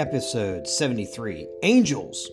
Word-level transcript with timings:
Episode 0.00 0.66
73 0.66 1.46
Angels. 1.62 2.30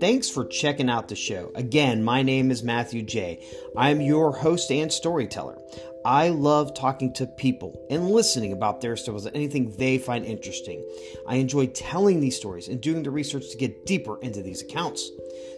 Thanks 0.00 0.30
for 0.30 0.46
checking 0.46 0.88
out 0.88 1.06
the 1.06 1.14
show. 1.14 1.52
Again, 1.54 2.02
my 2.02 2.22
name 2.22 2.50
is 2.50 2.62
Matthew 2.62 3.02
J. 3.02 3.44
I 3.76 3.90
am 3.90 4.00
your 4.00 4.32
host 4.32 4.70
and 4.70 4.90
storyteller. 4.90 5.58
I 6.02 6.30
love 6.30 6.72
talking 6.72 7.12
to 7.12 7.26
people 7.26 7.86
and 7.90 8.10
listening 8.10 8.54
about 8.54 8.80
their 8.80 8.96
stories 8.96 9.26
and 9.26 9.36
anything 9.36 9.76
they 9.76 9.98
find 9.98 10.24
interesting. 10.24 10.82
I 11.28 11.34
enjoy 11.34 11.66
telling 11.66 12.20
these 12.20 12.38
stories 12.38 12.68
and 12.68 12.80
doing 12.80 13.02
the 13.02 13.10
research 13.10 13.50
to 13.50 13.58
get 13.58 13.84
deeper 13.84 14.18
into 14.22 14.40
these 14.40 14.62
accounts. 14.62 15.10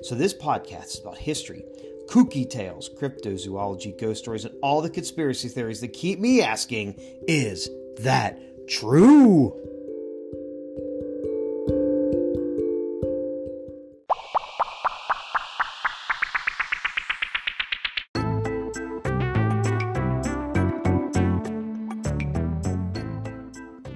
So, 0.03 0.17
this 0.17 0.35
podcast 0.35 0.87
is 0.87 1.01
about 1.01 1.17
history, 1.17 1.65
kooky 2.09 2.51
tales, 2.51 2.91
cryptozoology, 2.91 3.97
ghost 4.01 4.25
stories, 4.25 4.45
and 4.47 4.57
all 4.65 4.83
the 4.83 4.91
conspiracy 4.91 5.47
theories 5.47 5.81
that 5.83 5.93
keep 5.93 6.19
me 6.19 6.43
asking 6.43 6.97
is 7.29 7.71
that 7.99 8.37
true? 8.67 9.57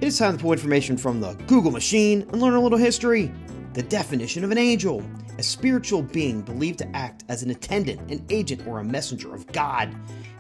It 0.07 0.11
is 0.11 0.19
time 0.21 0.37
to 0.37 0.41
pull 0.41 0.53
information 0.53 0.97
from 0.97 1.21
the 1.21 1.33
Google 1.49 1.73
machine 1.73 2.23
and 2.31 2.41
learn 2.41 2.55
a 2.55 2.61
little 2.61 2.79
history. 2.79 3.33
The 3.73 3.83
definition 3.83 4.45
of 4.45 4.53
an 4.53 4.57
angel 4.57 5.03
a 5.37 5.43
spiritual 5.43 6.01
being 6.01 6.43
believed 6.43 6.79
to 6.79 6.97
act 6.97 7.25
as 7.29 7.43
an 7.43 7.51
attendant, 7.51 8.09
an 8.09 8.25
agent, 8.31 8.65
or 8.69 8.79
a 8.79 8.85
messenger 8.85 9.35
of 9.35 9.49
God, 9.49 9.93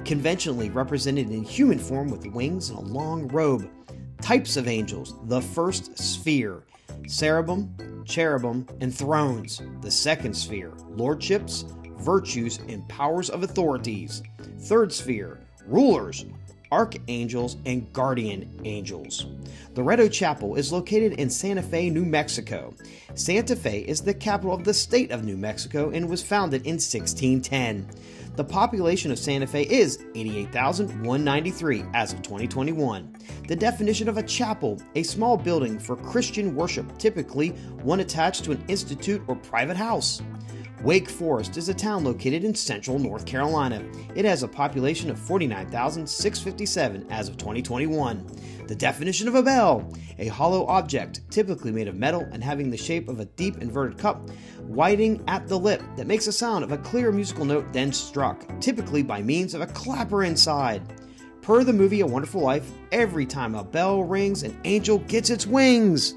conventionally 0.05 0.71
represented 0.71 1.31
in 1.31 1.43
human 1.43 1.81
form 1.81 2.13
with 2.13 2.29
wings 2.29 2.71
and 2.71 2.79
a 2.79 2.83
long 2.83 3.27
robe. 3.27 3.69
Types 4.21 4.57
of 4.57 4.69
angels 4.69 5.15
the 5.25 5.43
first 5.43 5.99
sphere, 5.99 6.63
cherubim, 7.09 8.05
cherubim, 8.05 8.69
and 8.81 8.95
thrones. 8.95 9.63
The 9.81 9.91
second 9.91 10.37
sphere, 10.37 10.75
lordships, 10.91 11.65
virtues, 11.99 12.61
and 12.69 12.89
powers 12.89 13.31
of 13.31 13.43
authorities. 13.43 14.23
Third 14.61 14.93
sphere, 14.93 15.41
rulers, 15.67 16.25
archangels, 16.71 17.57
and 17.67 17.93
guardian 17.93 18.61
angels. 18.65 19.27
Loretto 19.75 20.09
Chapel 20.09 20.57
is 20.57 20.73
located 20.73 21.13
in 21.15 21.31
Santa 21.31 21.63
Fe, 21.63 21.91
New 21.91 22.05
Mexico. 22.05 22.75
Santa 23.15 23.57
Fe 23.57 23.81
is 23.81 24.01
the 24.01 24.15
capital 24.15 24.55
of 24.55 24.65
the 24.65 24.75
state 24.75 25.11
of 25.11 25.25
New 25.25 25.37
Mexico 25.37 25.91
and 25.91 26.09
was 26.09 26.23
founded 26.23 26.67
in 26.67 26.75
1610. 26.75 27.89
The 28.37 28.45
population 28.45 29.11
of 29.11 29.19
Santa 29.19 29.47
Fe 29.47 29.63
is 29.63 30.05
88,193 30.15 31.85
as 31.95 32.13
of 32.13 32.21
2021. 32.21 33.17
The 33.49 33.57
definition 33.57 34.11
of 34.11 34.19
a 34.19 34.23
chapel, 34.23 34.79
a 34.95 35.03
small 35.03 35.39
building 35.39 35.79
for 35.79 35.97
Christian 35.97 36.55
worship, 36.55 36.99
typically 36.99 37.51
one 37.83 38.01
attached 38.01 38.45
to 38.45 38.53
an 38.53 38.63
institute 38.69 39.23
or 39.27 39.37
private 39.37 39.77
house. 39.77 40.21
Wake 40.83 41.09
Forest 41.09 41.57
is 41.57 41.69
a 41.69 41.75
town 41.75 42.05
located 42.05 42.45
in 42.45 42.55
central 42.55 42.99
North 42.99 43.25
Carolina. 43.25 43.83
It 44.15 44.25
has 44.25 44.43
a 44.43 44.49
population 44.49 45.11
of 45.11 45.19
49,657 45.19 47.07
as 47.11 47.29
of 47.29 47.39
2021. 47.39 48.27
The 48.67 48.75
definition 48.75 49.27
of 49.27 49.35
a 49.35 49.43
bell 49.43 49.91
a 50.19 50.29
hollow 50.29 50.67
object, 50.67 51.21
typically 51.31 51.71
made 51.71 51.89
of 51.89 51.97
metal 51.97 52.27
and 52.33 52.43
having 52.43 52.71
the 52.71 52.77
shape 52.77 53.09
of 53.09 53.21
a 53.21 53.25
deep 53.25 53.59
inverted 53.59 53.99
cup, 53.99 54.29
widening 54.63 55.23
at 55.29 55.47
the 55.47 55.59
lip 55.59 55.83
that 55.97 56.07
makes 56.07 56.27
a 56.27 56.33
sound 56.33 56.65
of 56.65 56.73
a 56.73 56.79
clear 56.79 57.13
musical 57.13 57.45
note 57.45 57.71
then 57.73 57.93
struck, 57.93 58.45
typically 58.61 59.03
by 59.03 59.23
means 59.23 59.55
of 59.55 59.61
a 59.61 59.67
clapper 59.67 60.25
inside. 60.25 60.83
Per 61.43 61.65
the 61.65 61.73
movie 61.73 62.01
A 62.01 62.07
Wonderful 62.07 62.41
Life, 62.41 62.71
every 62.93 63.27
time 63.27 63.55
a 63.55 63.63
bell 63.63 64.03
rings, 64.03 64.43
an 64.43 64.59
angel 64.65 64.99
gets 65.01 65.31
its 65.31 65.47
wings. 65.47 66.15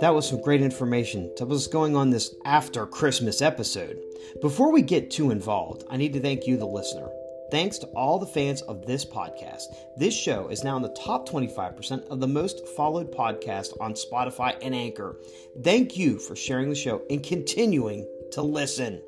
That 0.00 0.14
was 0.14 0.28
some 0.28 0.40
great 0.40 0.62
information 0.62 1.34
to 1.36 1.44
what's 1.44 1.66
going 1.66 1.96
on 1.96 2.10
this 2.10 2.32
after 2.44 2.86
Christmas 2.86 3.42
episode. 3.42 3.98
Before 4.40 4.70
we 4.70 4.80
get 4.80 5.10
too 5.10 5.32
involved, 5.32 5.82
I 5.90 5.96
need 5.96 6.12
to 6.12 6.20
thank 6.20 6.46
you, 6.46 6.56
the 6.56 6.66
listener. 6.66 7.08
Thanks 7.50 7.78
to 7.78 7.88
all 7.88 8.20
the 8.20 8.26
fans 8.26 8.62
of 8.62 8.86
this 8.86 9.04
podcast. 9.04 9.64
This 9.96 10.14
show 10.14 10.48
is 10.48 10.62
now 10.62 10.76
in 10.76 10.82
the 10.82 10.96
top 11.04 11.28
25% 11.28 12.06
of 12.10 12.20
the 12.20 12.28
most 12.28 12.64
followed 12.68 13.10
podcast 13.10 13.72
on 13.80 13.94
Spotify 13.94 14.56
and 14.62 14.72
Anchor. 14.72 15.16
Thank 15.64 15.96
you 15.96 16.20
for 16.20 16.36
sharing 16.36 16.68
the 16.68 16.76
show 16.76 17.02
and 17.10 17.24
continuing 17.24 18.06
to 18.30 18.42
listen. 18.42 19.02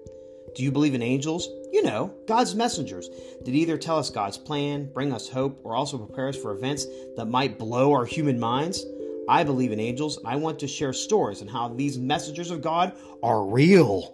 Do 0.57 0.65
you 0.65 0.73
believe 0.73 0.95
in 0.95 1.03
angels? 1.03 1.49
You 1.71 1.85
know, 1.85 2.13
God's 2.27 2.57
messengers 2.57 3.09
that 3.45 3.55
either 3.55 3.79
tell 3.79 3.99
us 3.99 4.11
God's 4.11 4.39
plan, 4.39 4.91
bring 4.93 5.13
us 5.13 5.29
hope, 5.29 5.61
or 5.63 5.77
also 5.77 5.99
prepare 5.99 6.31
us 6.31 6.37
for 6.37 6.51
events 6.51 6.87
that 7.17 7.27
might 7.27 7.61
blow 7.61 7.93
our 7.93 8.05
human 8.05 8.41
minds. 8.41 8.85
I 9.31 9.45
believe 9.45 9.71
in 9.71 9.79
angels, 9.79 10.17
and 10.17 10.27
I 10.27 10.35
want 10.35 10.59
to 10.59 10.67
share 10.67 10.93
stories 10.93 11.41
on 11.41 11.47
how 11.47 11.69
these 11.69 11.97
messengers 11.97 12.51
of 12.51 12.63
God 12.63 12.93
are 13.23 13.45
real. 13.45 14.11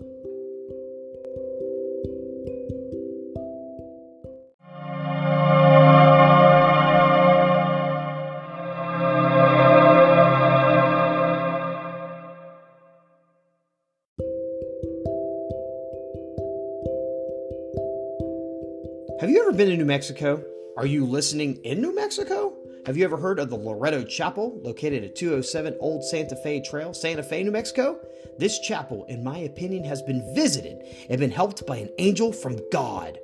Have 19.18 19.30
you 19.30 19.40
ever 19.40 19.52
been 19.52 19.70
to 19.70 19.76
New 19.78 19.86
Mexico? 19.86 20.44
Are 20.76 20.84
you 20.84 21.06
listening 21.06 21.56
in 21.64 21.80
New 21.80 21.94
Mexico? 21.94 22.55
Have 22.86 22.96
you 22.96 23.02
ever 23.02 23.16
heard 23.16 23.40
of 23.40 23.50
the 23.50 23.56
Loretto 23.56 24.04
Chapel, 24.04 24.60
located 24.62 25.02
at 25.02 25.16
207 25.16 25.76
Old 25.80 26.04
Santa 26.04 26.36
Fe 26.36 26.60
Trail, 26.60 26.94
Santa 26.94 27.24
Fe, 27.24 27.42
New 27.42 27.50
Mexico? 27.50 27.98
This 28.38 28.60
chapel, 28.60 29.04
in 29.08 29.24
my 29.24 29.38
opinion, 29.38 29.82
has 29.82 30.02
been 30.02 30.32
visited 30.36 30.84
and 31.10 31.18
been 31.18 31.32
helped 31.32 31.66
by 31.66 31.78
an 31.78 31.90
angel 31.98 32.32
from 32.32 32.60
God. 32.70 33.18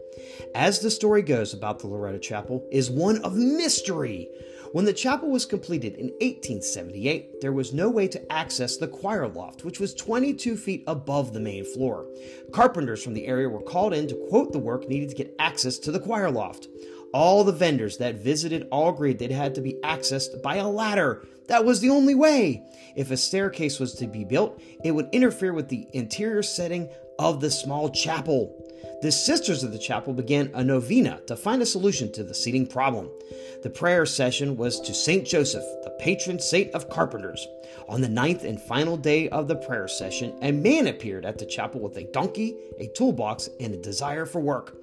As 0.57 0.81
the 0.81 0.91
story 0.91 1.23
goes 1.23 1.55
about 1.55 1.79
the 1.79 1.87
Loretto 1.87 2.19
Chapel, 2.19 2.67
is 2.73 2.91
one 2.91 3.19
of 3.19 3.37
mystery. 3.37 4.29
When 4.73 4.85
the 4.85 4.93
chapel 4.93 5.31
was 5.31 5.47
completed 5.47 5.95
in 5.95 6.07
1878, 6.07 7.41
there 7.41 7.53
was 7.53 7.73
no 7.73 7.89
way 7.89 8.09
to 8.09 8.33
access 8.33 8.77
the 8.77 8.89
choir 8.89 9.29
loft, 9.29 9.65
which 9.65 9.79
was 9.79 9.95
22 9.95 10.57
feet 10.57 10.83
above 10.89 11.33
the 11.33 11.41
main 11.41 11.65
floor. 11.65 12.09
Carpenters 12.53 13.05
from 13.05 13.15
the 13.15 13.27
area 13.27 13.49
were 13.49 13.63
called 13.63 13.95
in 13.95 14.09
to 14.09 14.27
quote 14.29 14.51
the 14.51 14.59
work 14.59 14.89
needed 14.89 15.11
to 15.11 15.15
get 15.15 15.37
access 15.39 15.79
to 15.79 15.93
the 15.93 16.01
choir 16.01 16.33
loft. 16.33 16.67
All 17.13 17.45
the 17.45 17.53
vendors 17.53 17.99
that 17.99 18.17
visited 18.17 18.69
all 18.71 18.89
agreed 18.89 19.19
that 19.19 19.31
had 19.31 19.55
to 19.57 19.61
be 19.61 19.75
accessed 19.85 20.43
by 20.43 20.57
a 20.57 20.69
ladder. 20.69 21.27
That 21.49 21.65
was 21.65 21.81
the 21.81 21.91
only 21.91 22.15
way. 22.15 22.63
If 22.97 23.11
a 23.11 23.17
staircase 23.17 23.79
was 23.79 23.95
to 23.95 24.07
be 24.07 24.25
built, 24.25 24.61
it 24.83 24.93
would 24.93 25.09
interfere 25.13 25.53
with 25.53 25.69
the 25.69 25.87
interior 25.93 26.43
setting 26.43 26.89
of 27.19 27.41
the 27.41 27.51
small 27.51 27.91
chapel. 27.91 28.59
The 29.03 29.13
sisters 29.13 29.63
of 29.63 29.73
the 29.73 29.79
chapel 29.79 30.13
began 30.15 30.51
a 30.55 30.65
novena 30.65 31.21
to 31.27 31.37
find 31.37 31.61
a 31.61 31.67
solution 31.67 32.11
to 32.13 32.25
the 32.25 32.35
seating 32.35 32.67
problem. 32.67 33.11
The 33.63 33.71
prayer 33.71 34.07
session 34.07 34.57
was 34.57 34.81
to 34.81 34.95
St. 34.95 35.27
Joseph, 35.27 35.65
the 35.83 35.91
patron 35.99 36.39
saint 36.39 36.73
of 36.73 36.89
carpenters. 36.89 37.47
On 37.89 38.01
the 38.01 38.09
ninth 38.09 38.45
and 38.45 38.61
final 38.61 38.97
day 38.97 39.29
of 39.29 39.49
the 39.49 39.57
prayer 39.57 39.89
session, 39.89 40.35
a 40.41 40.53
man 40.53 40.87
appeared 40.87 41.27
at 41.27 41.39
the 41.39 41.47
chapel 41.47 41.81
with 41.81 41.97
a 41.97 42.05
donkey, 42.13 42.57
a 42.79 42.87
toolbox, 42.89 43.51
and 43.61 43.75
a 43.75 43.79
desire 43.79 44.25
for 44.25 44.41
work. 44.41 44.77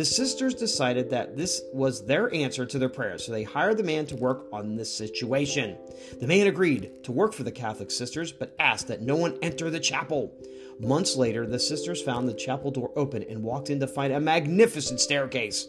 The 0.00 0.06
sisters 0.06 0.54
decided 0.54 1.10
that 1.10 1.36
this 1.36 1.60
was 1.74 2.06
their 2.06 2.34
answer 2.34 2.64
to 2.64 2.78
their 2.78 2.88
prayers, 2.88 3.22
so 3.22 3.32
they 3.32 3.42
hired 3.42 3.76
the 3.76 3.82
man 3.82 4.06
to 4.06 4.16
work 4.16 4.46
on 4.50 4.74
this 4.74 4.90
situation. 4.90 5.76
The 6.18 6.26
man 6.26 6.46
agreed 6.46 7.04
to 7.04 7.12
work 7.12 7.34
for 7.34 7.42
the 7.42 7.52
Catholic 7.52 7.90
sisters, 7.90 8.32
but 8.32 8.54
asked 8.58 8.88
that 8.88 9.02
no 9.02 9.14
one 9.14 9.36
enter 9.42 9.68
the 9.68 9.78
chapel. 9.78 10.32
Months 10.78 11.16
later, 11.16 11.46
the 11.46 11.58
sisters 11.58 12.00
found 12.00 12.26
the 12.26 12.32
chapel 12.32 12.70
door 12.70 12.92
open 12.96 13.24
and 13.24 13.42
walked 13.42 13.68
in 13.68 13.78
to 13.80 13.86
find 13.86 14.14
a 14.14 14.20
magnificent 14.20 15.00
staircase. 15.00 15.68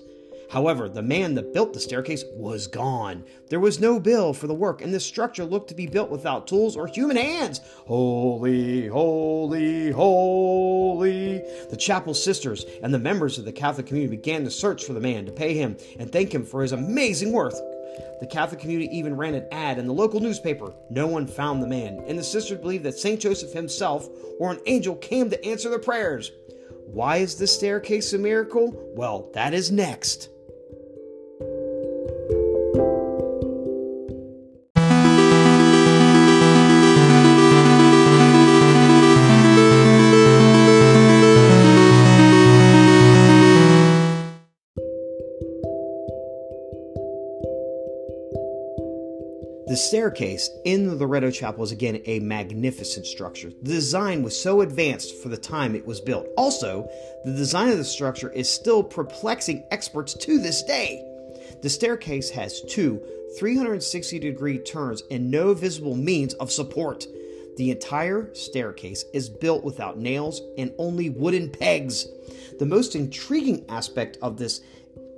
However, 0.51 0.89
the 0.89 1.01
man 1.01 1.35
that 1.35 1.53
built 1.53 1.71
the 1.71 1.79
staircase 1.79 2.25
was 2.35 2.67
gone. 2.67 3.23
There 3.47 3.61
was 3.61 3.79
no 3.79 4.01
bill 4.01 4.33
for 4.33 4.47
the 4.47 4.53
work, 4.53 4.81
and 4.81 4.93
the 4.93 4.99
structure 4.99 5.45
looked 5.45 5.69
to 5.69 5.75
be 5.75 5.87
built 5.87 6.09
without 6.09 6.45
tools 6.45 6.75
or 6.75 6.87
human 6.87 7.15
hands. 7.15 7.61
Holy, 7.87 8.87
holy, 8.87 9.91
holy. 9.91 11.37
The 11.69 11.77
chapel 11.77 12.13
sisters 12.13 12.65
and 12.83 12.93
the 12.93 12.99
members 12.99 13.37
of 13.37 13.45
the 13.45 13.53
Catholic 13.53 13.85
community 13.85 14.17
began 14.17 14.43
to 14.43 14.51
search 14.51 14.83
for 14.83 14.91
the 14.91 14.99
man 14.99 15.25
to 15.25 15.31
pay 15.31 15.53
him 15.53 15.77
and 15.97 16.11
thank 16.11 16.33
him 16.33 16.43
for 16.43 16.61
his 16.61 16.73
amazing 16.73 17.31
work. 17.31 17.53
The 18.19 18.27
Catholic 18.27 18.59
community 18.59 18.93
even 18.97 19.15
ran 19.15 19.35
an 19.35 19.47
ad 19.53 19.79
in 19.79 19.87
the 19.87 19.93
local 19.93 20.19
newspaper. 20.19 20.73
No 20.89 21.07
one 21.07 21.27
found 21.27 21.63
the 21.63 21.67
man, 21.67 22.03
and 22.07 22.19
the 22.19 22.23
sisters 22.23 22.59
believed 22.59 22.83
that 22.83 22.99
St. 22.99 23.21
Joseph 23.21 23.53
himself 23.53 24.09
or 24.37 24.51
an 24.51 24.59
angel 24.65 24.95
came 24.95 25.29
to 25.29 25.45
answer 25.45 25.69
their 25.69 25.79
prayers. 25.79 26.29
Why 26.87 27.17
is 27.17 27.37
this 27.37 27.55
staircase 27.55 28.11
a 28.11 28.17
miracle? 28.17 28.73
Well, 28.97 29.29
that 29.33 29.53
is 29.53 29.71
next. 29.71 30.27
Staircase 49.81 50.49
in 50.65 50.85
the 50.87 50.95
Loretto 50.95 51.31
Chapel 51.31 51.63
is 51.63 51.71
again 51.71 52.01
a 52.05 52.19
magnificent 52.19 53.05
structure. 53.05 53.49
The 53.61 53.73
design 53.73 54.23
was 54.23 54.39
so 54.39 54.61
advanced 54.61 55.21
for 55.21 55.29
the 55.29 55.37
time 55.37 55.75
it 55.75 55.85
was 55.85 55.99
built. 55.99 56.27
Also, 56.37 56.89
the 57.25 57.33
design 57.33 57.69
of 57.69 57.77
the 57.77 57.83
structure 57.83 58.31
is 58.31 58.49
still 58.49 58.83
perplexing 58.83 59.63
experts 59.71 60.13
to 60.13 60.39
this 60.39 60.63
day. 60.63 61.03
The 61.61 61.69
staircase 61.69 62.29
has 62.29 62.61
two 62.61 63.01
360 63.37 64.19
degree 64.19 64.59
turns 64.59 65.03
and 65.09 65.31
no 65.31 65.53
visible 65.53 65.95
means 65.95 66.33
of 66.35 66.51
support. 66.51 67.05
The 67.57 67.71
entire 67.71 68.33
staircase 68.33 69.05
is 69.13 69.29
built 69.29 69.63
without 69.63 69.97
nails 69.97 70.41
and 70.57 70.73
only 70.77 71.09
wooden 71.09 71.49
pegs. 71.49 72.07
The 72.59 72.65
most 72.65 72.95
intriguing 72.95 73.65
aspect 73.69 74.17
of 74.21 74.37
this 74.37 74.61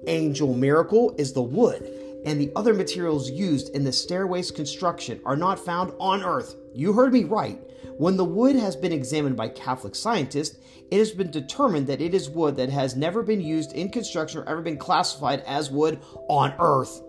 angel 0.08 0.54
miracle 0.54 1.16
is 1.18 1.34
the 1.34 1.42
wood 1.42 2.03
and 2.26 2.40
the 2.40 2.52
other 2.56 2.74
materials 2.74 3.30
used 3.30 3.76
in 3.76 3.84
the 3.84 3.92
stairway's 3.92 4.52
construction 4.52 5.22
are 5.26 5.36
not 5.36 5.60
found 5.60 5.94
on 6.00 6.24
Earth. 6.24 6.56
You 6.74 6.94
heard 6.94 7.14
me 7.14 7.24
right. 7.24 7.60
When 7.98 8.18
the 8.18 8.26
wood 8.26 8.56
has 8.56 8.76
been 8.76 8.92
examined 8.92 9.38
by 9.38 9.50
Catholic 9.50 9.96
scientists, 9.96 10.58
it 10.90 10.98
has 10.98 11.12
been 11.12 11.32
determined 11.32 11.88
that 11.88 12.02
it 12.02 12.14
is 12.14 12.30
wood 12.30 12.56
that 12.58 12.70
has 12.70 12.96
never 12.96 13.24
been 13.24 13.42
used 13.42 13.74
in 13.74 13.90
construction 13.90 14.40
or 14.42 14.50
ever 14.50 14.62
been 14.62 14.78
classified 14.78 15.44
as 15.46 15.72
wood 15.72 16.00
on 16.28 16.54
Earth. 16.60 17.02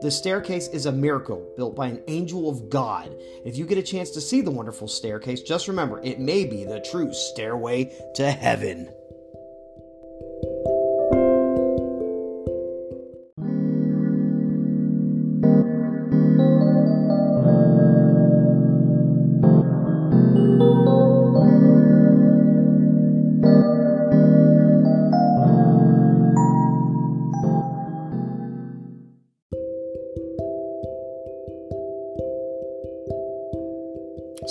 The 0.00 0.10
staircase 0.10 0.68
is 0.68 0.86
a 0.86 0.92
miracle 0.92 1.52
built 1.56 1.76
by 1.76 1.88
an 1.88 2.02
angel 2.08 2.48
of 2.48 2.70
God. 2.70 3.14
If 3.44 3.58
you 3.58 3.66
get 3.66 3.76
a 3.76 3.82
chance 3.82 4.10
to 4.12 4.20
see 4.20 4.40
the 4.40 4.50
wonderful 4.50 4.88
staircase, 4.88 5.42
just 5.42 5.68
remember 5.68 6.00
it 6.02 6.18
may 6.18 6.46
be 6.46 6.64
the 6.64 6.80
true 6.80 7.12
stairway 7.12 7.92
to 8.14 8.30
heaven. 8.30 8.90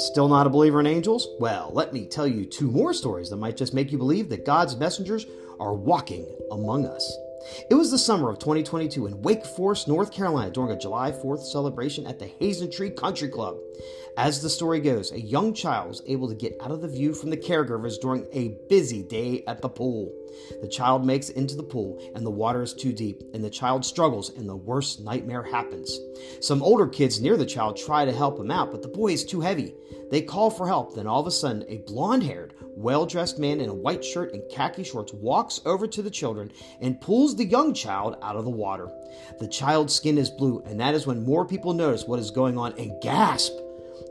Still 0.09 0.27
not 0.27 0.47
a 0.47 0.49
believer 0.49 0.79
in 0.79 0.87
angels? 0.87 1.27
Well, 1.39 1.69
let 1.71 1.93
me 1.93 2.07
tell 2.07 2.25
you 2.25 2.43
two 2.43 2.71
more 2.71 2.95
stories 2.95 3.29
that 3.29 3.35
might 3.35 3.55
just 3.55 3.75
make 3.75 3.91
you 3.91 3.99
believe 3.99 4.27
that 4.29 4.43
God's 4.43 4.75
messengers 4.75 5.27
are 5.59 5.75
walking 5.75 6.25
among 6.49 6.87
us. 6.87 7.15
It 7.69 7.75
was 7.75 7.91
the 7.91 7.99
summer 7.99 8.31
of 8.31 8.39
2022 8.39 9.05
in 9.05 9.21
Wake 9.21 9.45
Forest, 9.45 9.87
North 9.87 10.11
Carolina, 10.11 10.49
during 10.49 10.71
a 10.71 10.79
July 10.79 11.11
4th 11.11 11.43
celebration 11.43 12.07
at 12.07 12.17
the 12.17 12.25
Hasentree 12.41 12.97
Country 12.97 13.29
Club. 13.29 13.57
As 14.17 14.41
the 14.41 14.49
story 14.49 14.79
goes, 14.79 15.11
a 15.11 15.19
young 15.19 15.53
child 15.53 15.89
was 15.89 16.01
able 16.07 16.27
to 16.27 16.35
get 16.35 16.57
out 16.61 16.71
of 16.71 16.81
the 16.81 16.87
view 16.87 17.13
from 17.13 17.29
the 17.29 17.37
caregivers 17.37 17.99
during 17.99 18.27
a 18.33 18.57
busy 18.67 19.03
day 19.03 19.43
at 19.47 19.61
the 19.61 19.69
pool. 19.69 20.11
The 20.61 20.67
child 20.67 21.05
makes 21.05 21.29
it 21.29 21.37
into 21.37 21.55
the 21.55 21.63
pool, 21.63 22.01
and 22.15 22.25
the 22.25 22.31
water 22.31 22.61
is 22.61 22.73
too 22.73 22.91
deep, 22.91 23.23
and 23.33 23.43
the 23.43 23.49
child 23.49 23.85
struggles, 23.85 24.29
and 24.31 24.47
the 24.47 24.55
worst 24.55 25.01
nightmare 25.01 25.43
happens. 25.43 25.99
Some 26.41 26.61
older 26.63 26.87
kids 26.87 27.21
near 27.21 27.37
the 27.37 27.45
child 27.45 27.77
try 27.77 28.05
to 28.05 28.11
help 28.11 28.39
him 28.39 28.51
out, 28.51 28.71
but 28.71 28.81
the 28.81 28.87
boy 28.87 29.13
is 29.13 29.25
too 29.25 29.41
heavy. 29.41 29.73
They 30.11 30.21
call 30.21 30.49
for 30.49 30.67
help, 30.67 30.95
then 30.95 31.07
all 31.07 31.21
of 31.21 31.27
a 31.27 31.31
sudden, 31.31 31.63
a 31.67 31.77
blond 31.77 32.23
haired, 32.23 32.55
well 32.75 33.05
dressed 33.05 33.39
man 33.39 33.59
in 33.59 33.69
a 33.69 33.73
white 33.73 34.03
shirt 34.03 34.33
and 34.33 34.41
khaki 34.49 34.83
shorts 34.83 35.13
walks 35.13 35.61
over 35.65 35.85
to 35.87 36.01
the 36.01 36.09
children 36.09 36.51
and 36.81 36.99
pulls 36.99 37.35
the 37.35 37.45
young 37.45 37.73
child 37.73 38.17
out 38.21 38.35
of 38.35 38.45
the 38.45 38.49
water. 38.49 38.89
The 39.39 39.47
child's 39.47 39.93
skin 39.93 40.17
is 40.17 40.29
blue, 40.29 40.63
and 40.65 40.79
that 40.79 40.95
is 40.95 41.05
when 41.05 41.23
more 41.23 41.45
people 41.45 41.73
notice 41.73 42.05
what 42.05 42.19
is 42.19 42.31
going 42.31 42.57
on 42.57 42.73
and 42.79 42.99
gasp. 43.01 43.53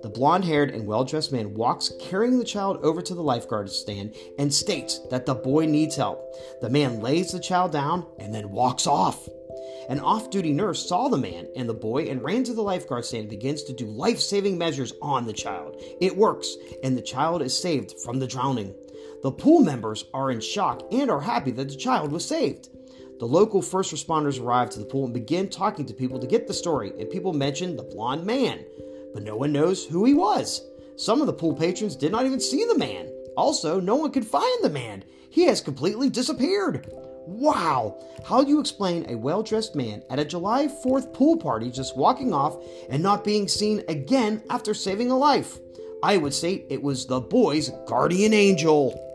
The 0.00 0.09
blond 0.09 0.45
haired 0.45 0.71
and 0.71 0.87
well 0.87 1.05
dressed 1.05 1.33
man 1.33 1.55
walks 1.55 1.93
carrying 1.99 2.39
the 2.39 2.45
child 2.45 2.79
over 2.83 3.03
to 3.03 3.15
the 3.15 3.23
lifeguard 3.23 3.69
stand 3.69 4.15
and 4.39 4.53
states 4.55 5.00
that 5.11 5.27
the 5.27 5.35
boy 5.35 5.67
needs 5.67 5.97
help. 5.97 6.37
The 6.61 6.71
man 6.71 7.00
lays 7.00 7.33
the 7.33 7.41
child 7.41 7.73
down 7.73 8.06
and 8.19 8.33
then 8.33 8.53
walks 8.53 8.87
off. 8.87 9.29
An 9.89 9.99
off 9.99 10.31
duty 10.31 10.53
nurse 10.53 10.89
saw 10.89 11.09
the 11.09 11.17
man 11.17 11.49
and 11.56 11.69
the 11.69 11.75
boy 11.75 12.05
and 12.05 12.23
ran 12.23 12.45
to 12.45 12.55
the 12.55 12.62
lifeguard 12.62 13.06
stand 13.06 13.23
and 13.23 13.31
begins 13.31 13.65
to 13.65 13.73
do 13.73 13.87
life 13.87 14.21
saving 14.21 14.56
measures 14.56 14.93
on 15.03 15.27
the 15.27 15.33
child. 15.33 15.83
It 16.01 16.17
works, 16.17 16.55
and 16.85 16.97
the 16.97 17.03
child 17.03 17.43
is 17.43 17.59
saved 17.59 17.94
from 18.05 18.21
the 18.21 18.27
drowning. 18.27 18.75
The 19.23 19.33
pool 19.33 19.62
members 19.62 20.05
are 20.15 20.31
in 20.31 20.41
shock 20.41 20.83
and 20.93 21.11
are 21.11 21.21
happy 21.21 21.51
that 21.53 21.71
the 21.71 21.77
child 21.77 22.12
was 22.12 22.25
saved. 22.25 22.69
The 23.19 23.27
local 23.27 23.62
first 23.62 23.93
responders 23.93 24.41
arrive 24.41 24.71
to 24.71 24.79
the 24.79 24.85
pool 24.85 25.06
and 25.06 25.15
begin 25.15 25.49
talking 25.49 25.87
to 25.87 25.94
people 25.94 26.21
to 26.21 26.27
get 26.29 26.47
the 26.47 26.55
story, 26.55 26.93
and 27.01 27.11
people 27.11 27.33
mention 27.33 27.75
the 27.75 27.83
blond 27.83 28.25
man 28.25 28.65
but 29.12 29.22
no 29.22 29.37
one 29.37 29.52
knows 29.52 29.84
who 29.84 30.05
he 30.05 30.14
was. 30.14 30.62
Some 30.96 31.20
of 31.20 31.26
the 31.26 31.32
pool 31.32 31.55
patrons 31.55 31.96
did 31.96 32.12
not 32.12 32.26
even 32.26 32.40
see 32.40 32.64
the 32.64 32.78
man. 32.78 33.12
Also, 33.37 33.78
no 33.78 33.96
one 33.96 34.10
could 34.10 34.26
find 34.26 34.64
the 34.64 34.70
man. 34.70 35.05
He 35.31 35.44
has 35.44 35.60
completely 35.60 36.10
disappeared. 36.10 36.90
Wow! 37.26 38.02
How 38.25 38.43
do 38.43 38.49
you 38.49 38.58
explain 38.58 39.05
a 39.08 39.14
well 39.14 39.43
dressed 39.43 39.75
man 39.76 40.02
at 40.10 40.19
a 40.19 40.25
July 40.25 40.66
4th 40.66 41.12
pool 41.12 41.37
party 41.37 41.70
just 41.70 41.96
walking 41.96 42.32
off 42.32 42.56
and 42.88 43.03
not 43.03 43.22
being 43.22 43.46
seen 43.46 43.84
again 43.88 44.43
after 44.50 44.72
saving 44.74 45.10
a 45.10 45.17
life? 45.17 45.58
I 46.03 46.17
would 46.17 46.32
say 46.32 46.65
it 46.70 46.82
was 46.82 47.06
the 47.06 47.20
boy's 47.20 47.70
guardian 47.86 48.32
angel. 48.32 49.07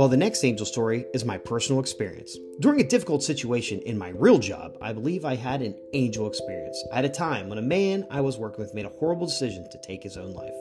Well, 0.00 0.08
the 0.08 0.16
next 0.16 0.44
angel 0.44 0.64
story 0.64 1.04
is 1.12 1.26
my 1.26 1.36
personal 1.36 1.78
experience. 1.78 2.34
During 2.60 2.80
a 2.80 2.88
difficult 2.88 3.22
situation 3.22 3.80
in 3.80 3.98
my 3.98 4.08
real 4.16 4.38
job, 4.38 4.78
I 4.80 4.94
believe 4.94 5.26
I 5.26 5.34
had 5.34 5.60
an 5.60 5.74
angel 5.92 6.26
experience. 6.26 6.82
Had 6.90 7.04
a 7.04 7.10
time 7.10 7.50
when 7.50 7.58
a 7.58 7.60
man 7.76 8.06
I 8.10 8.22
was 8.22 8.38
working 8.38 8.64
with 8.64 8.72
made 8.72 8.86
a 8.86 8.96
horrible 8.98 9.26
decision 9.26 9.68
to 9.70 9.78
take 9.86 10.02
his 10.02 10.16
own 10.16 10.32
life. 10.32 10.54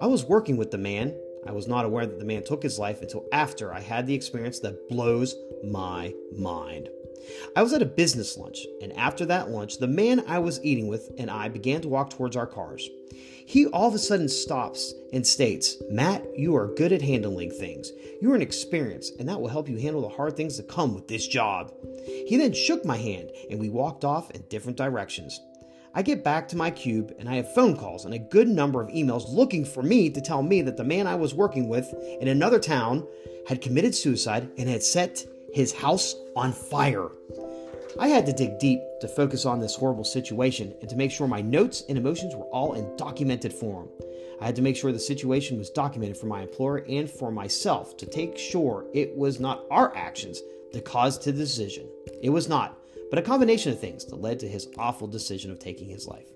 I 0.00 0.06
was 0.06 0.24
working 0.24 0.56
with 0.56 0.72
the 0.72 0.78
man. 0.78 1.14
I 1.46 1.52
was 1.52 1.68
not 1.68 1.84
aware 1.84 2.06
that 2.06 2.18
the 2.18 2.24
man 2.24 2.42
took 2.42 2.60
his 2.60 2.76
life 2.76 3.02
until 3.02 3.24
after 3.30 3.72
I 3.72 3.78
had 3.78 4.08
the 4.08 4.14
experience 4.14 4.58
that 4.58 4.88
blows 4.88 5.36
my 5.62 6.12
mind. 6.36 6.88
I 7.56 7.62
was 7.62 7.72
at 7.72 7.82
a 7.82 7.86
business 7.86 8.36
lunch, 8.36 8.66
and 8.80 8.92
after 8.94 9.26
that 9.26 9.50
lunch, 9.50 9.78
the 9.78 9.86
man 9.86 10.24
I 10.26 10.38
was 10.38 10.64
eating 10.64 10.88
with 10.88 11.10
and 11.18 11.30
I 11.30 11.48
began 11.48 11.80
to 11.82 11.88
walk 11.88 12.10
towards 12.10 12.36
our 12.36 12.46
cars. 12.46 12.88
He 13.46 13.66
all 13.66 13.88
of 13.88 13.94
a 13.94 13.98
sudden 13.98 14.28
stops 14.28 14.94
and 15.12 15.26
states, 15.26 15.76
Matt, 15.90 16.24
you 16.38 16.56
are 16.56 16.74
good 16.74 16.92
at 16.92 17.02
handling 17.02 17.50
things. 17.50 17.90
You're 18.20 18.34
an 18.34 18.42
experience, 18.42 19.10
and 19.18 19.28
that 19.28 19.40
will 19.40 19.48
help 19.48 19.68
you 19.68 19.76
handle 19.76 20.02
the 20.02 20.08
hard 20.08 20.36
things 20.36 20.56
that 20.56 20.68
come 20.68 20.94
with 20.94 21.08
this 21.08 21.26
job. 21.26 21.72
He 22.06 22.36
then 22.36 22.52
shook 22.52 22.84
my 22.84 22.96
hand, 22.96 23.30
and 23.50 23.60
we 23.60 23.68
walked 23.68 24.04
off 24.04 24.30
in 24.30 24.44
different 24.48 24.78
directions. 24.78 25.40
I 25.94 26.02
get 26.02 26.24
back 26.24 26.48
to 26.48 26.56
my 26.56 26.70
cube 26.70 27.14
and 27.18 27.28
I 27.28 27.34
have 27.34 27.52
phone 27.52 27.76
calls 27.76 28.06
and 28.06 28.14
a 28.14 28.18
good 28.18 28.48
number 28.48 28.80
of 28.80 28.88
emails 28.88 29.28
looking 29.28 29.62
for 29.62 29.82
me 29.82 30.08
to 30.08 30.22
tell 30.22 30.42
me 30.42 30.62
that 30.62 30.78
the 30.78 30.84
man 30.84 31.06
I 31.06 31.16
was 31.16 31.34
working 31.34 31.68
with 31.68 31.92
in 32.20 32.28
another 32.28 32.58
town 32.58 33.06
had 33.46 33.60
committed 33.60 33.94
suicide 33.94 34.48
and 34.56 34.70
had 34.70 34.82
set 34.82 35.22
his 35.52 35.72
house 35.72 36.14
on 36.34 36.52
fire. 36.52 37.10
I 38.00 38.08
had 38.08 38.24
to 38.26 38.32
dig 38.32 38.58
deep 38.58 38.80
to 39.00 39.08
focus 39.08 39.44
on 39.44 39.60
this 39.60 39.74
horrible 39.74 40.04
situation 40.04 40.74
and 40.80 40.88
to 40.88 40.96
make 40.96 41.10
sure 41.10 41.28
my 41.28 41.42
notes 41.42 41.84
and 41.88 41.98
emotions 41.98 42.34
were 42.34 42.46
all 42.46 42.72
in 42.72 42.96
documented 42.96 43.52
form. 43.52 43.88
I 44.40 44.46
had 44.46 44.56
to 44.56 44.62
make 44.62 44.76
sure 44.76 44.92
the 44.92 44.98
situation 44.98 45.58
was 45.58 45.70
documented 45.70 46.16
for 46.16 46.26
my 46.26 46.42
employer 46.42 46.84
and 46.88 47.08
for 47.08 47.30
myself 47.30 47.96
to 47.98 48.06
take 48.06 48.38
sure 48.38 48.86
it 48.94 49.14
was 49.16 49.40
not 49.40 49.66
our 49.70 49.94
actions 49.94 50.40
that 50.72 50.84
caused 50.84 51.24
the 51.24 51.32
decision. 51.32 51.86
It 52.22 52.30
was 52.30 52.48
not, 52.48 52.78
but 53.10 53.18
a 53.18 53.22
combination 53.22 53.72
of 53.72 53.78
things 53.78 54.06
that 54.06 54.22
led 54.22 54.40
to 54.40 54.48
his 54.48 54.68
awful 54.78 55.06
decision 55.06 55.50
of 55.50 55.58
taking 55.58 55.88
his 55.88 56.08
life. 56.08 56.26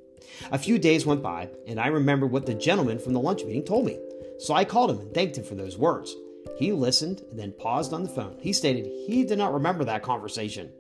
A 0.52 0.58
few 0.58 0.78
days 0.78 1.06
went 1.06 1.22
by, 1.22 1.48
and 1.66 1.80
I 1.80 1.86
remembered 1.86 2.30
what 2.30 2.44
the 2.44 2.54
gentleman 2.54 2.98
from 2.98 3.14
the 3.14 3.20
lunch 3.20 3.44
meeting 3.44 3.64
told 3.64 3.86
me. 3.86 3.98
So 4.38 4.52
I 4.52 4.66
called 4.66 4.90
him 4.90 4.98
and 4.98 5.14
thanked 5.14 5.38
him 5.38 5.44
for 5.44 5.54
those 5.54 5.78
words. 5.78 6.14
He 6.56 6.72
listened 6.72 7.22
and 7.30 7.38
then 7.38 7.52
paused 7.52 7.92
on 7.92 8.02
the 8.02 8.08
phone. 8.08 8.38
He 8.40 8.52
stated 8.52 8.86
he 8.86 9.24
did 9.24 9.38
not 9.38 9.52
remember 9.52 9.84
that 9.84 10.02
conversation. 10.02 10.72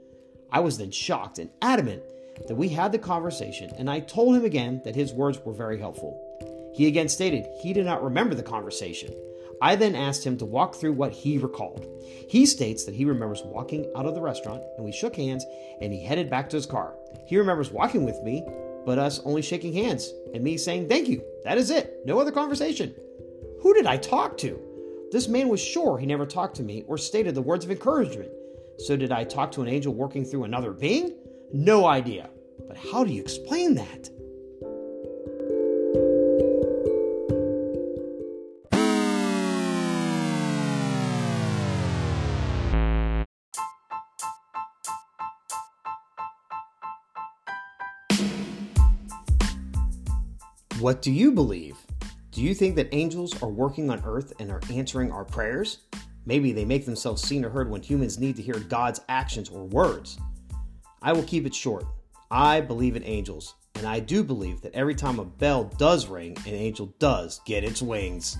I 0.50 0.60
was 0.60 0.78
then 0.78 0.90
shocked 0.90 1.38
and 1.38 1.50
adamant 1.60 2.02
that 2.48 2.54
we 2.54 2.68
had 2.68 2.92
the 2.92 2.98
conversation, 2.98 3.70
and 3.76 3.90
I 3.90 4.00
told 4.00 4.36
him 4.36 4.44
again 4.44 4.80
that 4.84 4.94
his 4.94 5.12
words 5.12 5.38
were 5.44 5.52
very 5.52 5.78
helpful. 5.78 6.72
He 6.74 6.86
again 6.86 7.08
stated 7.08 7.46
he 7.60 7.72
did 7.72 7.86
not 7.86 8.02
remember 8.02 8.34
the 8.34 8.42
conversation. 8.42 9.14
I 9.62 9.76
then 9.76 9.94
asked 9.94 10.24
him 10.24 10.36
to 10.38 10.44
walk 10.44 10.74
through 10.74 10.92
what 10.92 11.12
he 11.12 11.38
recalled. 11.38 11.86
He 12.28 12.44
states 12.44 12.84
that 12.84 12.94
he 12.94 13.06
remembers 13.06 13.42
walking 13.42 13.90
out 13.96 14.04
of 14.04 14.14
the 14.14 14.20
restaurant 14.20 14.62
and 14.76 14.84
we 14.84 14.92
shook 14.92 15.16
hands 15.16 15.46
and 15.80 15.92
he 15.92 16.04
headed 16.04 16.28
back 16.28 16.50
to 16.50 16.56
his 16.56 16.66
car. 16.66 16.94
He 17.26 17.38
remembers 17.38 17.70
walking 17.70 18.04
with 18.04 18.22
me, 18.22 18.46
but 18.84 18.98
us 18.98 19.20
only 19.24 19.40
shaking 19.40 19.72
hands 19.72 20.12
and 20.34 20.44
me 20.44 20.58
saying 20.58 20.88
thank 20.88 21.08
you. 21.08 21.24
That 21.44 21.56
is 21.56 21.70
it. 21.70 22.02
No 22.04 22.20
other 22.20 22.32
conversation. 22.32 22.94
Who 23.62 23.72
did 23.72 23.86
I 23.86 23.96
talk 23.96 24.36
to? 24.38 24.60
This 25.12 25.28
man 25.28 25.48
was 25.48 25.60
sure 25.60 25.98
he 25.98 26.06
never 26.06 26.26
talked 26.26 26.56
to 26.56 26.64
me 26.64 26.84
or 26.88 26.98
stated 26.98 27.36
the 27.36 27.42
words 27.42 27.64
of 27.64 27.70
encouragement. 27.70 28.30
So, 28.78 28.96
did 28.96 29.12
I 29.12 29.22
talk 29.22 29.52
to 29.52 29.62
an 29.62 29.68
angel 29.68 29.94
working 29.94 30.24
through 30.24 30.44
another 30.44 30.72
being? 30.72 31.14
No 31.52 31.86
idea. 31.86 32.28
But 32.66 32.76
how 32.76 33.04
do 33.04 33.12
you 33.12 33.20
explain 33.20 33.76
that? 33.76 34.10
What 50.80 51.00
do 51.00 51.12
you 51.12 51.30
believe? 51.30 51.76
Do 52.36 52.42
you 52.42 52.54
think 52.54 52.76
that 52.76 52.90
angels 52.92 53.42
are 53.42 53.48
working 53.48 53.88
on 53.88 54.02
earth 54.04 54.34
and 54.38 54.50
are 54.50 54.60
answering 54.70 55.10
our 55.10 55.24
prayers? 55.24 55.78
Maybe 56.26 56.52
they 56.52 56.66
make 56.66 56.84
themselves 56.84 57.22
seen 57.22 57.46
or 57.46 57.48
heard 57.48 57.70
when 57.70 57.80
humans 57.80 58.18
need 58.18 58.36
to 58.36 58.42
hear 58.42 58.58
God's 58.58 59.00
actions 59.08 59.48
or 59.48 59.64
words. 59.64 60.18
I 61.00 61.14
will 61.14 61.22
keep 61.22 61.46
it 61.46 61.54
short. 61.54 61.86
I 62.30 62.60
believe 62.60 62.94
in 62.94 63.04
angels, 63.04 63.54
and 63.76 63.86
I 63.86 64.00
do 64.00 64.22
believe 64.22 64.60
that 64.60 64.74
every 64.74 64.94
time 64.94 65.18
a 65.18 65.24
bell 65.24 65.64
does 65.78 66.08
ring, 66.08 66.36
an 66.44 66.52
angel 66.52 66.94
does 66.98 67.40
get 67.46 67.64
its 67.64 67.80
wings. 67.80 68.36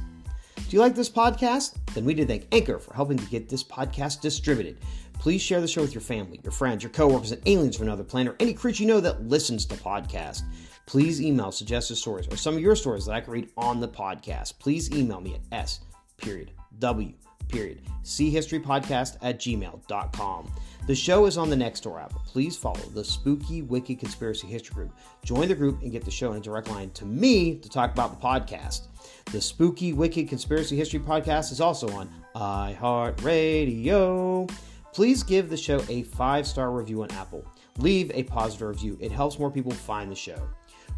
Do 0.56 0.64
you 0.76 0.80
like 0.80 0.94
this 0.94 1.08
podcast? 1.08 1.76
Then 1.94 2.04
we 2.04 2.12
need 2.12 2.20
to 2.20 2.28
thank 2.28 2.48
Anchor 2.52 2.78
for 2.78 2.92
helping 2.92 3.16
to 3.16 3.26
get 3.30 3.48
this 3.48 3.64
podcast 3.64 4.20
distributed. 4.20 4.76
Please 5.26 5.42
share 5.42 5.60
the 5.60 5.66
show 5.66 5.82
with 5.82 5.92
your 5.92 6.02
family, 6.02 6.38
your 6.44 6.52
friends, 6.52 6.84
your 6.84 6.92
coworkers, 6.92 7.32
and 7.32 7.42
aliens 7.48 7.76
from 7.76 7.88
another 7.88 8.04
planet, 8.04 8.32
or 8.32 8.36
any 8.38 8.54
creature 8.54 8.84
you 8.84 8.88
know 8.88 9.00
that 9.00 9.26
listens 9.26 9.66
to 9.66 9.74
podcasts. 9.74 10.42
Please 10.86 11.20
email 11.20 11.50
suggested 11.50 11.96
stories 11.96 12.28
or 12.30 12.36
some 12.36 12.54
of 12.54 12.60
your 12.60 12.76
stories 12.76 13.06
that 13.06 13.14
I 13.16 13.20
can 13.20 13.32
read 13.32 13.48
on 13.56 13.80
the 13.80 13.88
podcast. 13.88 14.60
Please 14.60 14.88
email 14.92 15.20
me 15.20 15.34
at 15.34 15.40
s 15.50 15.80
period 16.16 16.52
w 16.78 17.12
period 17.48 17.80
Podcast 18.04 19.16
at 19.20 19.40
gmail.com. 19.40 20.52
The 20.86 20.94
show 20.94 21.26
is 21.26 21.36
on 21.36 21.50
the 21.50 21.56
Nextdoor 21.56 22.04
app. 22.04 22.12
Please 22.26 22.56
follow 22.56 22.88
the 22.94 23.02
Spooky 23.02 23.62
Wicked 23.62 23.98
Conspiracy 23.98 24.46
History 24.46 24.76
Group. 24.76 24.96
Join 25.24 25.48
the 25.48 25.56
group 25.56 25.82
and 25.82 25.90
get 25.90 26.04
the 26.04 26.10
show 26.12 26.30
in 26.30 26.38
a 26.38 26.40
direct 26.40 26.68
line 26.68 26.90
to 26.90 27.04
me 27.04 27.58
to 27.58 27.68
talk 27.68 27.90
about 27.90 28.20
the 28.20 28.24
podcast. 28.24 28.82
The 29.32 29.40
Spooky 29.40 29.92
Wicked 29.92 30.28
Conspiracy 30.28 30.76
History 30.76 31.00
Podcast 31.00 31.50
is 31.50 31.60
also 31.60 31.90
on 31.90 32.08
iHeartRadio. 32.36 34.48
Please 34.96 35.22
give 35.22 35.50
the 35.50 35.58
show 35.58 35.84
a 35.90 36.04
five 36.04 36.46
star 36.46 36.70
review 36.70 37.02
on 37.02 37.10
Apple. 37.10 37.44
Leave 37.76 38.10
a 38.14 38.22
positive 38.22 38.66
review, 38.66 38.96
it 38.98 39.12
helps 39.12 39.38
more 39.38 39.50
people 39.50 39.70
find 39.70 40.10
the 40.10 40.16
show. 40.16 40.48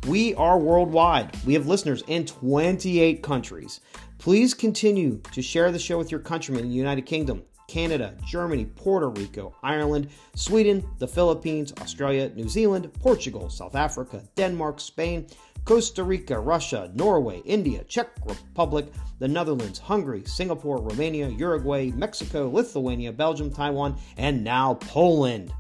We 0.07 0.37
are 0.37 0.57
worldwide. 0.57 1.37
We 1.45 1.55
have 1.55 1.67
listeners 1.67 2.05
in 2.07 2.25
28 2.25 3.25
countries. 3.25 3.81
Please 4.19 4.55
continue 4.55 5.21
to 5.33 5.43
share 5.43 5.73
the 5.73 5.81
show 5.81 5.99
with 5.99 6.13
your 6.13 6.21
countrymen 6.21 6.63
in 6.63 6.71
the 6.71 6.77
United 6.77 7.07
Kingdom, 7.07 7.43
Canada, 7.67 8.15
Germany, 8.25 8.67
Puerto 8.67 9.09
Rico, 9.09 9.53
Ireland, 9.65 10.11
Sweden, 10.37 10.89
the 10.99 11.09
Philippines, 11.09 11.73
Australia, 11.81 12.31
New 12.37 12.49
Zealand, 12.49 12.89
Portugal, 13.01 13.51
South 13.51 13.75
Africa, 13.75 14.23
Denmark, 14.37 14.79
Spain, 14.79 15.27
Costa 15.65 16.03
Rica, 16.03 16.39
Russia, 16.39 16.91
Norway, 16.95 17.43
India, 17.45 17.85
Czech 17.85 18.09
Republic, 18.25 18.93
the 19.19 19.29
Netherlands, 19.29 19.79
Hungary, 19.79 20.25
Singapore, 20.25 20.79
Romania, 20.79 21.29
Uruguay, 21.29 21.91
Mexico, 21.91 22.49
Lithuania, 22.51 23.13
Belgium, 23.13 23.51
Taiwan, 23.51 23.97
and 24.17 24.43
now 24.45 24.75
Poland. 24.75 25.53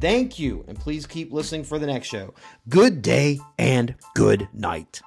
Thank 0.00 0.38
you, 0.38 0.64
and 0.68 0.78
please 0.78 1.06
keep 1.06 1.32
listening 1.32 1.64
for 1.64 1.78
the 1.78 1.86
next 1.86 2.08
show. 2.08 2.34
Good 2.68 3.02
day 3.02 3.40
and 3.58 3.94
good 4.14 4.48
night. 4.52 5.00